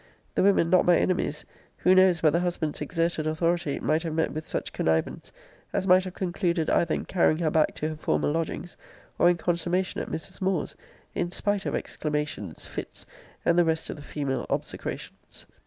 The 0.33 0.41
women 0.41 0.71
not 0.71 0.83
my 0.87 0.97
enemies, 0.97 1.45
who 1.77 1.93
knows 1.93 2.21
but 2.21 2.33
the 2.33 2.39
husband's 2.39 2.81
exerted 2.81 3.27
authority 3.27 3.79
might 3.79 4.01
have 4.01 4.15
met 4.15 4.31
with 4.33 4.47
such 4.47 4.73
connivance, 4.73 5.31
as 5.73 5.85
might 5.85 6.05
have 6.05 6.15
concluded 6.15 6.71
either 6.71 6.95
in 6.95 7.05
carrying 7.05 7.37
her 7.37 7.51
back 7.51 7.75
to 7.75 7.89
her 7.89 7.95
former 7.95 8.29
lodgings, 8.31 8.77
or 9.19 9.29
in 9.29 9.37
consummation 9.37 10.01
at 10.01 10.09
Mrs. 10.09 10.41
Moore's, 10.41 10.75
in 11.13 11.29
spite 11.29 11.67
of 11.67 11.75
exclamations, 11.75 12.65
fits, 12.65 13.05
and 13.45 13.59
the 13.59 13.63
rest 13.63 13.91
of 13.91 13.95
the 13.95 14.01
female 14.01 14.47
obsecrations? 14.49 15.45